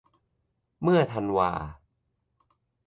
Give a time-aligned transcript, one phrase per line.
[0.81, 1.51] เมื่อธันวา